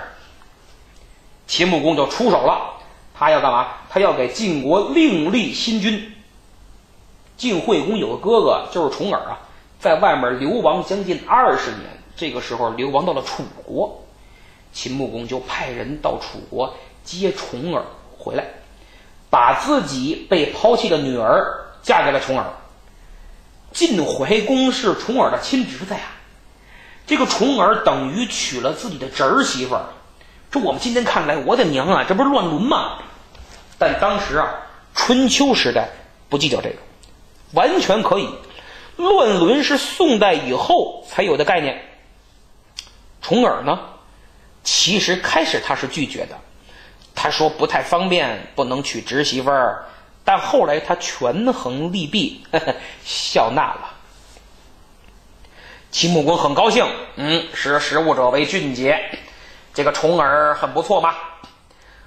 [1.46, 2.74] 秦穆公就出手了，
[3.14, 3.68] 他要干嘛？
[3.88, 6.12] 他要给晋国另立新君。
[7.38, 9.38] 晋惠公有个哥哥就是重耳啊，
[9.80, 14.04] 在外面流亡将近二十年，这个时候流亡到了楚国，
[14.74, 17.82] 秦穆公就派人到楚国接重耳
[18.18, 18.44] 回来，
[19.30, 22.44] 把自己被抛弃的女儿嫁给了重耳。
[23.72, 26.00] 晋怀公是重耳的亲侄子呀。
[27.06, 29.84] 这个重耳等于娶了自己的侄儿媳妇儿，
[30.50, 32.98] 这我们今天看来，我的娘啊，这不是乱伦吗？
[33.78, 34.48] 但当时啊，
[34.94, 35.88] 春秋时代
[36.28, 36.76] 不计较这个，
[37.52, 38.28] 完全可以。
[38.96, 41.82] 乱伦是宋代以后才有的概念。
[43.20, 43.80] 重耳呢，
[44.62, 46.38] 其实开始他是拒绝的，
[47.14, 49.84] 他说不太方便，不能娶侄媳妇儿。
[50.24, 52.46] 但后来他权衡利弊，
[53.04, 53.93] 笑纳了。
[55.94, 58.98] 秦穆公很高兴，嗯，识时务者为俊杰，
[59.72, 61.14] 这个重耳很不错嘛，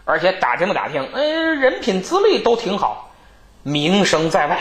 [0.04, 3.13] 而且打听了打听，哎，人品资历都挺好，
[3.63, 4.60] 名声在外。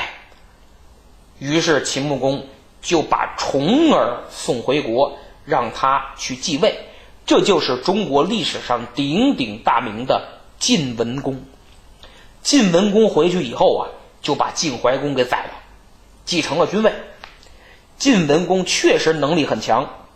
[1.41, 2.47] 于是秦穆公
[2.81, 6.87] 就把重耳送回国，让他去继位，
[7.27, 11.45] 这就是中国历史上鼎鼎大名的晋文公。
[12.43, 13.91] 晋文公回去以后啊，
[14.23, 15.51] 就把晋怀公给宰了，
[16.25, 16.93] 继承了君位。
[17.99, 20.07] 晋文公确实能力很强，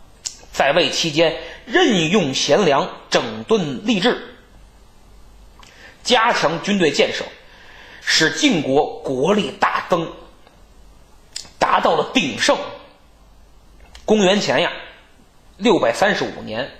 [0.53, 4.37] 在位期间任用贤良，整顿吏治，
[6.03, 7.25] 加强军队建设，
[8.03, 10.13] 使晋国国力大增，
[11.59, 12.59] 达到了鼎盛。
[14.05, 14.73] 公元前呀，
[15.57, 16.71] 六百三十五年，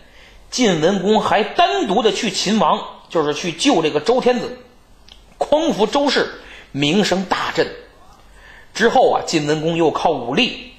[0.51, 4.59] 晋文公还单独的去秦王，就是去救这个周天子，
[5.39, 6.29] 匡扶周氏，
[6.73, 7.67] 名声大振。
[8.75, 10.70] 之后啊，晋文公又靠武力。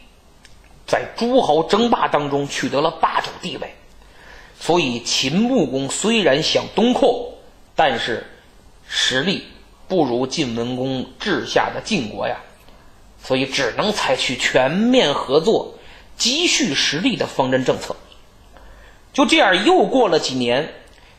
[0.91, 3.73] 在诸侯争霸当中取得了霸主地位，
[4.60, 7.34] 所以秦穆公虽然想东扩，
[7.77, 8.27] 但是
[8.89, 9.45] 实力
[9.88, 12.36] 不如晋文公治下的晋国呀，
[13.23, 15.75] 所以只能采取全面合作、
[16.17, 17.95] 积蓄实力的方针政策。
[19.13, 20.73] 就这样，又过了几年，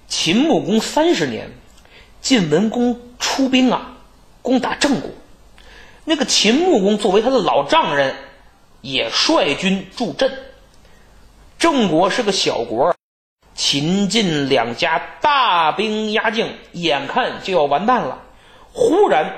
[0.06, 1.48] 秦穆公三十年，
[2.20, 3.96] 晋文公出兵啊，
[4.42, 5.08] 攻打郑国。
[6.04, 8.14] 那个秦穆公作为他的老丈人。
[8.82, 10.30] 也率军助阵。
[11.58, 12.94] 郑国是个小国，
[13.54, 18.20] 秦晋两家大兵压境，眼看就要完蛋了。
[18.72, 19.32] 忽然，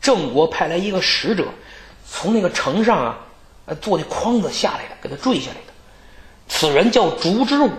[0.00, 1.46] 郑国派来一个使者，
[2.06, 3.18] 从那个城上啊，
[3.80, 5.72] 坐那筐子下来的，给他坠下来的。
[6.48, 7.70] 此人叫烛之武，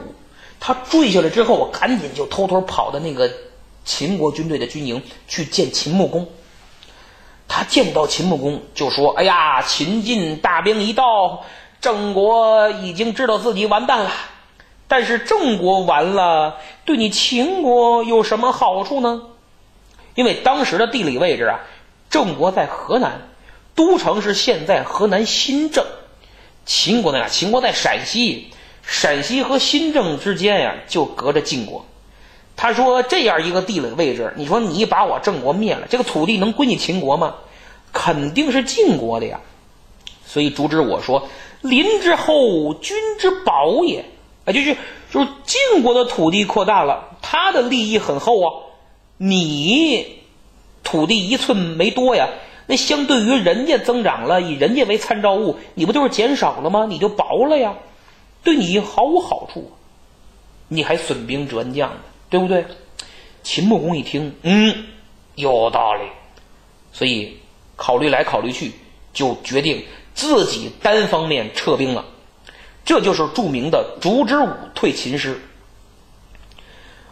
[0.59, 3.29] 他坠下来之后，我赶紧就偷偷跑到那个
[3.83, 6.27] 秦国军队的军营去见秦穆公。
[7.55, 11.45] 他见到秦穆公就说：“哎呀，秦晋大兵一到，
[11.79, 14.11] 郑国已经知道自己完蛋了。
[14.89, 19.21] 但是郑国完了，对你秦国有什么好处呢？
[20.15, 21.61] 因为当时的地理位置啊，
[22.09, 23.21] 郑国在河南，
[23.73, 25.85] 都城是现在河南新郑；
[26.65, 28.51] 秦国呢，秦国在陕西，
[28.83, 31.85] 陕西和新郑之间呀，就隔着晋国。
[32.55, 37.35] 他说这样一个地理位置，你说你把我郑国灭了，这个土地能归你秦国吗？
[37.91, 39.39] 肯定是晋国的呀。
[40.25, 41.27] 所以主旨我说
[41.61, 44.05] ：“邻之厚，君之薄也。”
[44.45, 44.77] 啊，就是
[45.11, 48.53] 就是晋国的土地扩大了，他的利益很厚啊。
[49.17, 50.19] 你
[50.83, 52.29] 土地一寸没多呀，
[52.67, 56.85] 那相对于人家增长了，以人家为参照物，你不就是减少了吗？
[56.87, 57.73] 你就薄了呀，
[58.43, 59.71] 对你毫无好处，
[60.67, 61.99] 你还损兵折将呢。
[62.35, 62.65] 对不对？
[63.43, 64.87] 秦穆公一听，嗯，
[65.35, 66.01] 有道理，
[66.91, 67.39] 所以
[67.77, 68.73] 考虑来考虑去，
[69.13, 72.03] 就决定自己单方面撤兵了。
[72.83, 75.39] 这就是著名的烛之武退秦师。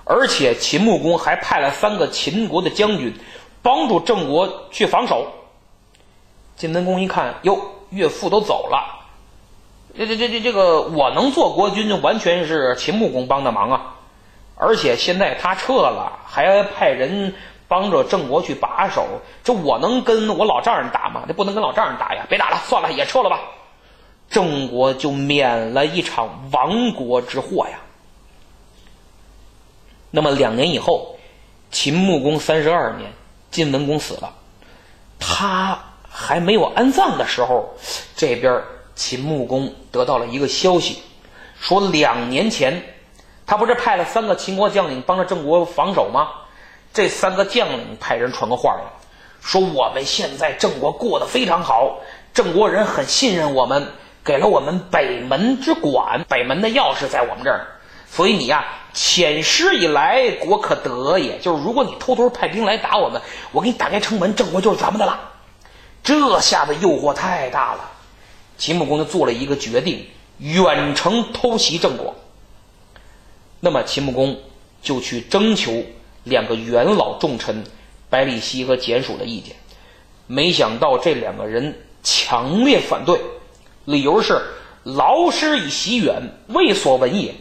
[0.04, 3.14] 而且秦穆公还派了三个秦国的将军
[3.62, 5.26] 帮助郑国去防守。
[6.58, 7.58] 晋文公一看，哟，
[7.92, 9.06] 岳父都走了，
[9.98, 13.93] 这这这这这个我能做国君，就完全是秦穆公帮的忙啊。
[14.66, 17.36] 而且现在他撤了，还派人
[17.68, 19.06] 帮着郑国去把守，
[19.44, 21.26] 这我能跟我老丈人打吗？
[21.28, 22.26] 这不能跟老丈人打呀！
[22.30, 23.42] 别打了，算了，也撤了吧。
[24.30, 27.78] 郑国就免了一场亡国之祸呀。
[30.12, 31.20] 那么两年以后，
[31.70, 33.12] 秦穆公三十二年，
[33.52, 34.34] 晋文公死了，
[35.20, 35.78] 他
[36.10, 37.76] 还没有安葬的时候，
[38.16, 38.62] 这边
[38.96, 41.02] 秦穆公得到了一个消息，
[41.60, 42.82] 说两年前。
[43.46, 46.30] 他不是派了三个秦国将领帮着郑国防守吗？
[46.94, 48.84] 这三个将领派人传个话来，
[49.42, 51.98] 说我们现在郑国过得非常好，
[52.34, 53.88] 郑国人很信任我们，
[54.24, 57.66] 给了我们北门之管，北门的钥匙在我们这儿。
[58.08, 61.40] 所以你呀，遣师以来，国可得也。
[61.40, 63.20] 就是如果你偷偷派兵来打我们，
[63.52, 65.20] 我给你打开城门，郑国就是咱们的了。
[66.04, 67.90] 这下子诱惑太大了，
[68.60, 70.06] 秦穆公就做了一个决定，
[70.38, 72.14] 远程偷袭郑国。
[73.66, 74.38] 那么秦穆公
[74.82, 75.72] 就去征求
[76.26, 77.64] 两个元老重臣
[78.10, 79.56] 百里奚和简蜀的意见，
[80.28, 81.74] 没想到这两个人
[82.04, 83.18] 强烈反对，
[83.86, 84.42] 理由是
[84.84, 87.34] 劳师以袭远，未所闻也。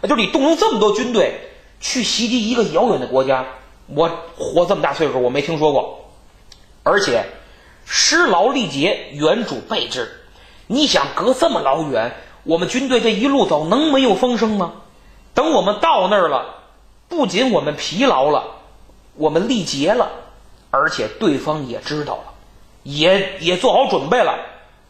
[0.00, 1.40] 啊，就你动用这么多军队
[1.80, 3.44] 去袭击一个遥远的国家，
[3.88, 6.08] 我活这么大岁数我没听说过。
[6.84, 7.24] 而且
[7.84, 10.08] 失劳力竭，原主备之。
[10.68, 14.74] 你想隔这么老远，我们军队这一路走能没有风声吗？
[15.34, 16.54] 等我们到那儿了，
[17.08, 18.44] 不仅我们疲劳了，
[19.16, 20.08] 我们力竭了，
[20.70, 22.32] 而且对方也知道了，
[22.84, 24.38] 也也做好准备了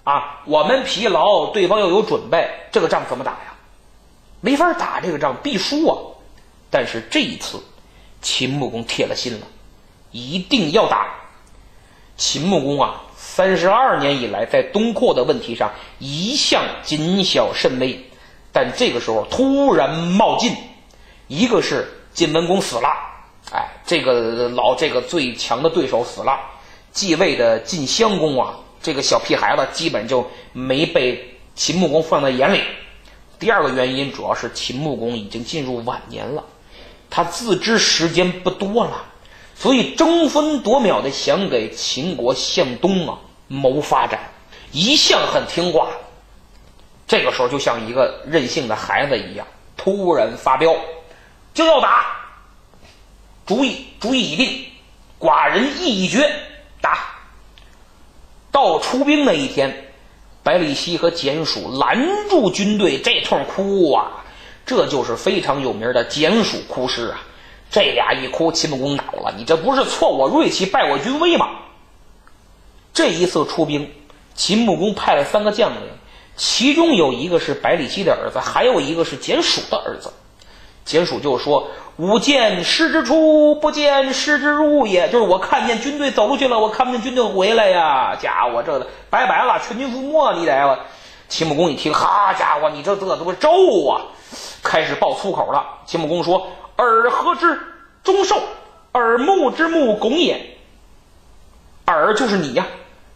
[0.04, 0.42] 啊！
[0.44, 3.54] 我们疲劳，对方又有准备，这个仗怎么打呀？
[4.42, 5.96] 没法打这个仗，必输啊！
[6.70, 7.62] 但是这一次，
[8.20, 9.46] 秦穆公铁了心了，
[10.10, 11.08] 一定要打。
[12.16, 18.10] 秦穆公啊，三十二年以来，在东扩的问题上一向谨小慎微。
[18.54, 20.54] 但这个时候突然冒进，
[21.26, 22.88] 一个是晋文公死了，
[23.52, 26.38] 哎，这个老这个最强的对手死了，
[26.92, 32.60] 继位的晋襄公啊，这个小屁孩子基本就没被秦穆公放在眼里。
[33.40, 36.44] 第二个原因主要是秦穆公已经进入晚年了，
[37.10, 39.04] 他自知时间不多了，
[39.56, 44.30] 所以争分夺秒的想给秦国向东啊谋发展，
[44.70, 45.88] 一向很听话。
[47.06, 50.74] 这个时候就像一个任性的孩子一样，突然发飙，
[51.52, 52.06] 就要打。
[53.46, 54.64] 主意主意已定，
[55.20, 56.30] 寡人意已决，
[56.80, 56.98] 打。
[58.50, 59.92] 到出兵那一天，
[60.42, 64.24] 百里奚和简署拦住军队，这通哭啊，
[64.64, 67.20] 这就是非常有名的简署哭诗啊。
[67.70, 71.50] 这俩一哭，秦穆公恼了，你这不是挫我锐气，败我军威吗？
[72.94, 73.92] 这一次出兵，
[74.34, 75.80] 秦穆公派了三个将领。
[76.36, 80.12] 其中有一个是百里奚的儿子，还有一个是简蜀的儿子。
[80.84, 88.16] 简蜀就说：“吾见师之出，不见师之入也。”就是我看见军队走出去了，我看不见军队回来呀！
[88.16, 90.38] 家伙，这的拜拜了，全军覆没！
[90.40, 90.78] 你得。
[91.28, 93.48] 秦穆公一听，哈家伙，你这这怎么咒
[93.86, 94.02] 啊？
[94.62, 95.64] 开始爆粗口了。
[95.86, 97.58] 秦穆公说：“尔何之
[98.02, 98.36] 忠寿？
[98.92, 100.58] 耳目之目拱也。”
[101.86, 102.66] 尔就是你呀，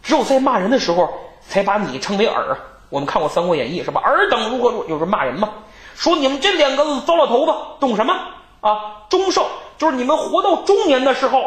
[0.01, 1.13] 只有在骂人的时候
[1.47, 2.57] 才把你称为尔。
[2.89, 4.01] 我们看过《三国演义》是吧？
[4.03, 5.49] 尔等如何如就是骂人嘛，
[5.95, 8.13] 说你们这两个糟老头子懂什么
[8.61, 9.05] 啊？
[9.09, 11.43] 终寿就是你们活到中年的时候，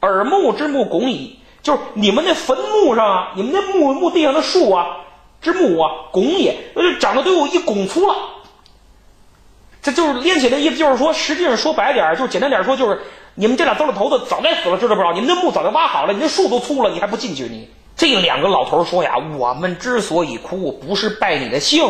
[0.00, 4.98] 耳目之木拱矣，就是你们那坟墓上啊，你们那墓墓地上的树啊，
[5.40, 8.14] 之木啊，拱也，呃，长得都有一拱粗了。
[9.82, 13.00] 这就是连起来的意思，就是说，实际上说白点儿，就简单点说，就是
[13.34, 15.12] 你们这俩糟老头子早该死了，知道不知道？
[15.12, 17.44] 你们那墓早就挖好了，你那树都粗了，你还不进去？
[17.44, 17.68] 你
[18.02, 21.84] 这两个老头说呀，我们之所以哭，不是拜你的姓，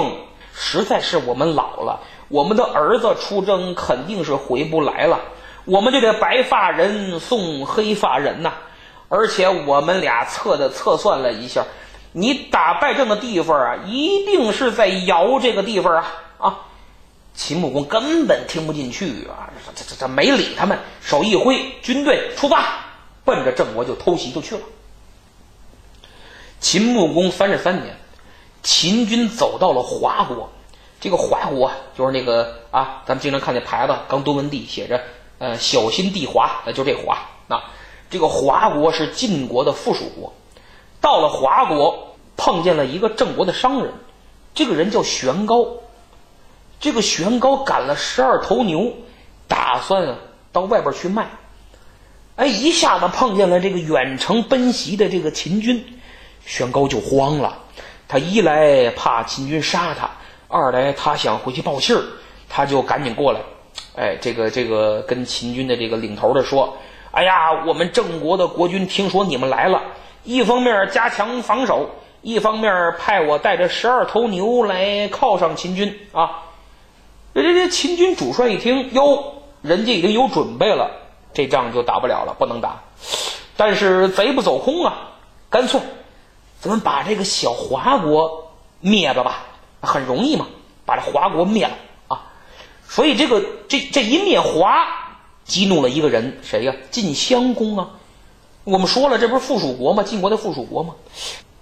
[0.55, 1.99] 实在是我们老了，
[2.29, 5.19] 我们的儿子出征肯定是回不来了，
[5.65, 8.53] 我们就得白发人送黑发人呐。
[9.09, 11.65] 而且我们俩测的测算了一下，
[12.13, 16.59] 你打败仗的地方啊，一定是在尧这个地方啊啊。
[17.33, 19.49] 秦穆公根本听不进去啊！
[19.75, 22.67] 这这这没理他们，手一挥，军队出发，
[23.25, 24.61] 奔着郑国就偷袭就去了。
[26.63, 27.97] 秦穆公三十三年，
[28.63, 30.49] 秦军走到了华国。
[31.01, 35.03] 这个华国就是那个啊，咱们经常看见牌子，刚多文帝写着
[35.39, 37.19] “呃，小心地华”，那就这华。
[37.49, 37.61] 那
[38.09, 40.33] 这个华国是晋国的附属国。
[41.01, 43.93] 到了华国，碰见了一个郑国的商人，
[44.55, 45.67] 这个人叫玄高。
[46.79, 48.93] 这个玄高赶了十二头牛，
[49.49, 50.17] 打算
[50.53, 51.29] 到外边去卖。
[52.37, 56.01] 哎，一下子碰见了这个远程奔袭的这个秦军，
[56.45, 57.59] 玄高就慌了。
[58.09, 60.11] 他一来怕秦军杀他，
[60.49, 62.03] 二来他想回去报信儿，
[62.49, 63.41] 他就赶紧过来。
[63.97, 66.77] 哎，这个这个跟秦军的这个领头的说
[67.13, 69.83] ：“哎呀，我们郑国的国君听说你们来了，
[70.25, 71.89] 一方面加强防守，
[72.21, 76.43] 一方面派我带着十二头牛来犒赏秦军啊。”
[77.35, 80.91] 这这这秦军主帅一听，哟，人家已经有准备了，
[81.33, 82.83] 这仗就打不了了，不能打。
[83.57, 85.09] 但是贼不走空啊，
[85.49, 85.81] 干脆
[86.63, 89.47] 咱们把这个小华国灭了吧，
[89.81, 90.47] 很容易嘛，
[90.87, 91.73] 把这华国灭了
[92.07, 92.31] 啊。
[92.89, 94.87] 所以这个这这一灭华，
[95.45, 96.73] 激怒了一个人，谁呀？
[96.93, 97.91] 晋襄公啊。
[98.63, 100.05] 我们说了，这不是附属国吗？
[100.05, 100.95] 晋国的附属国吗？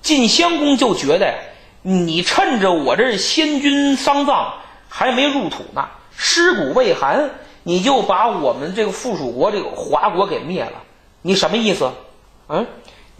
[0.02, 1.34] 晋襄公就觉得，
[1.80, 4.52] 你趁着我这先君丧葬。
[4.92, 7.30] 还没入土呢，尸骨未寒，
[7.62, 10.72] 你就把我们这个附属国这个华国给灭了，
[11.22, 11.88] 你什么意思？
[12.48, 12.66] 嗯，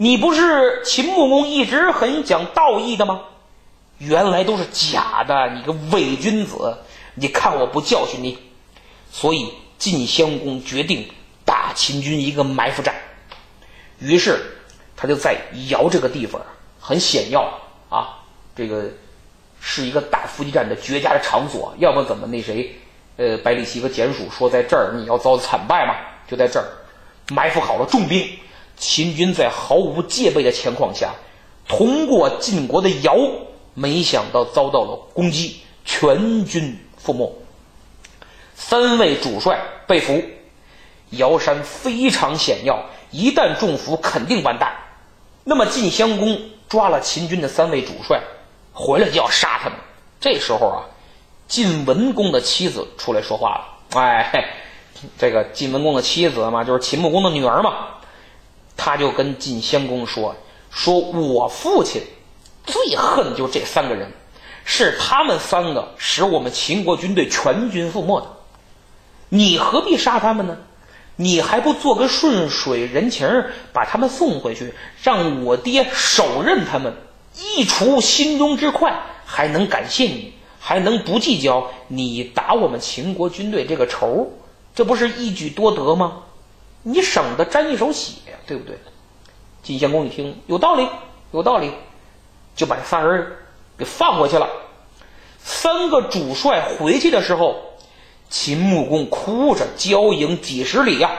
[0.01, 3.21] 你不是秦穆公一直很讲道义的吗？
[3.99, 6.75] 原来都是假的，你个伪君子！
[7.13, 8.35] 你看我不教训你！
[9.11, 11.07] 所以晋襄公决定
[11.45, 12.95] 打秦军一个埋伏战，
[13.99, 14.43] 于是
[14.97, 15.37] 他就在
[15.69, 16.41] 尧这个地方
[16.79, 17.47] 很险要
[17.89, 18.17] 啊，
[18.55, 18.89] 这个。
[19.63, 22.75] 是一个打伏击战的绝佳的场所，要不怎么那谁，
[23.17, 25.93] 呃，百里奚和简蜀说在这儿你要遭惨败嘛？
[26.27, 26.65] 就在这儿
[27.29, 28.27] 埋伏好了重兵，
[28.81, 31.13] 秦军在毫无戒备的情况下，
[31.67, 33.15] 通过晋国的尧，
[33.75, 37.31] 没想到遭到了攻击，全军覆没，
[38.55, 40.19] 三位主帅被俘，
[41.11, 44.73] 尧山非常险要，一旦中伏肯定完蛋。
[45.43, 48.19] 那么晋襄公抓了秦军的三位主帅。
[48.73, 49.77] 回来就要杀他们。
[50.17, 50.79] 这时候啊，
[51.45, 53.99] 晋文公的妻子出来说话了。
[53.99, 54.45] 哎，
[55.19, 57.87] 这个晋文公的妻子嘛，就是秦穆公的女儿嘛，
[58.83, 60.35] 他就跟晋襄公说
[60.73, 62.01] ：“说我父亲
[62.65, 64.11] 最恨就这三个人，
[64.65, 68.25] 是他们三个使我们秦国军队全军覆没的。
[69.29, 70.57] 你何必杀他们呢？
[71.15, 73.29] 你还不做个顺水人情，
[73.71, 74.73] 把他们送回去，
[75.03, 76.91] 让我爹手刃他们。”
[77.37, 84.31] 一除心中之快，还能感谢你，还能不计较你打我们秦国军队这个仇，
[84.73, 86.23] 这不是一举多得吗？
[86.81, 88.77] 你省得沾一手血，对不对？
[89.63, 90.85] 晋献公一听有道理，
[91.31, 91.71] 有道理，
[92.53, 93.25] 就把这仨人
[93.77, 94.45] 给放回去了。
[95.39, 97.55] 三个主帅回去的时候，
[98.29, 101.11] 秦穆公哭着交迎几十里呀，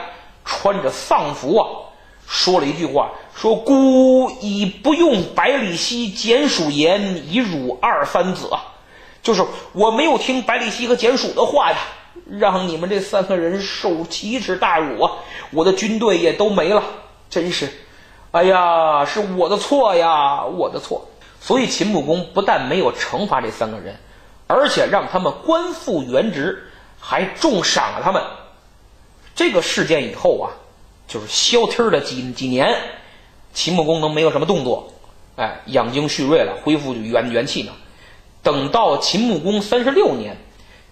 [0.45, 1.65] 穿着丧服啊，
[2.27, 3.09] 说了一句话。
[3.35, 8.61] 说孤已不用百里奚、简属言以辱二三子啊，
[9.23, 11.77] 就是我没有听百里奚和简属的话呀，
[12.29, 15.13] 让你们这三个人受奇耻大辱啊！
[15.49, 16.83] 我的军队也都没了，
[17.33, 17.67] 真是，
[18.29, 21.03] 哎呀，是我的错呀，我的错。
[21.41, 23.97] 所以秦穆公不但没有惩罚这三个人，
[24.45, 26.63] 而且让他们官复原职，
[26.99, 28.21] 还重赏了他们。
[29.33, 30.53] 这个事件以后啊，
[31.07, 32.71] 就是消停了几几年。
[33.51, 34.93] 秦穆公能没有什么动作，
[35.35, 37.71] 哎，养精蓄锐了，恢复元元气呢。
[38.43, 40.37] 等到秦穆公三十六年，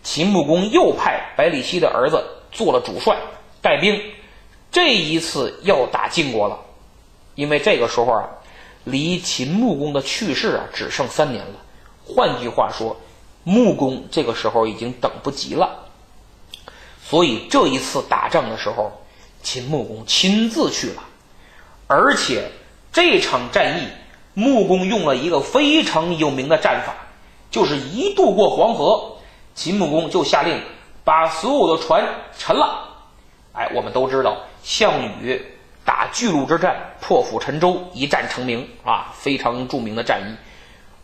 [0.02, 2.20] 秦穆公又派百里奚的儿子
[2.52, 3.16] 做了主帅，
[3.62, 4.02] 带兵。
[4.72, 6.58] 这一次要打晋国了，
[7.36, 8.30] 因为这个时候啊，
[8.86, 11.54] 离秦穆公的去世啊只剩三年了。
[12.06, 12.96] 换句话说，
[13.44, 15.70] 穆公这个时候已经等不及了。
[17.04, 18.92] 所以这一次打仗的时候，
[19.44, 21.04] 秦穆公亲自去了，
[21.88, 22.50] 而且
[22.94, 23.88] 这场战役，
[24.34, 26.96] 穆公用了一个非常有名的战法，
[27.50, 29.18] 就是一渡过黄河，
[29.54, 30.62] 秦穆公就下令
[31.04, 32.08] 把所有的船
[32.38, 32.88] 沉了。
[33.54, 35.44] 哎，我们都知道，项羽
[35.84, 40.36] 打巨鹿之战破釜沉舟，一战成名啊，非常著名的战役。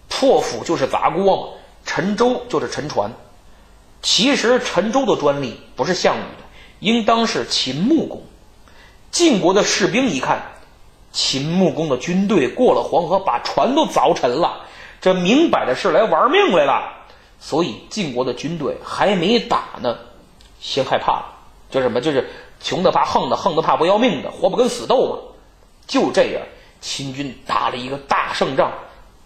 [0.10, 1.47] 破釜就是砸锅嘛，
[1.86, 3.12] 沉舟就是沉船。
[4.01, 6.43] 其实沉舟的专利不是项羽的，
[6.80, 8.24] 应当是秦穆公。
[9.12, 10.39] 晋国的士兵一看，
[11.12, 14.62] 秦穆公的军队过了黄河，把船都凿沉了，
[15.01, 16.93] 这明摆着是来玩命来了。
[17.39, 19.97] 所以晋国的军队还没打呢，
[20.60, 21.26] 先害怕了，
[21.70, 22.30] 就什么就是
[22.62, 25.20] 穷的怕横的，横的怕不要命的，活不跟死斗嘛。
[25.88, 26.41] 就这样，
[26.82, 28.74] 秦军打了一个大胜仗，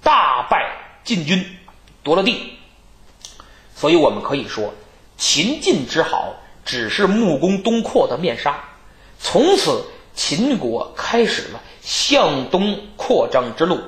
[0.04, 0.72] 大败
[1.04, 1.44] 晋军，
[2.04, 2.54] 夺了地。
[3.76, 4.74] 所以我们可以说，
[5.18, 8.64] 秦晋之好只是穆公东扩的面纱。
[9.20, 13.80] 从此，秦国开始了向东扩张之路，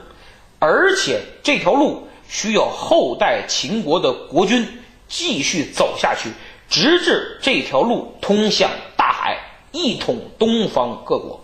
[0.57, 4.67] 而且这条路需要后代秦国的国君
[5.07, 6.31] 继续走下去，
[6.73, 9.37] 直至这条路通向大海，
[9.71, 11.39] 一统东方各国。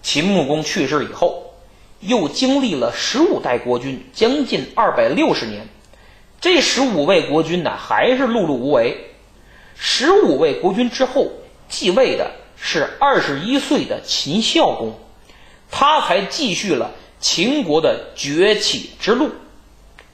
[0.00, 1.52] 秦穆公去世以后，
[2.00, 5.68] 又经历了十五代国君，将近二百六十年。
[6.40, 9.10] 这十五位国君呢，还是碌碌无为。
[9.76, 11.30] 十五位国君之后
[11.68, 14.94] 继位的是二十一岁的秦孝公，
[15.70, 16.90] 他才继续了
[17.20, 19.28] 秦国的崛起之路。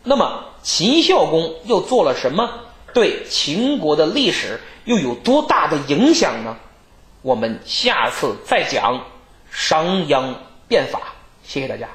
[0.03, 2.51] 那么，秦孝公又做了什么？
[2.93, 6.57] 对秦国的历史又有多大的影响呢？
[7.23, 9.07] 我们下次再讲
[9.51, 10.35] 商鞅
[10.69, 11.01] 变法。
[11.45, 11.89] 谢谢大家。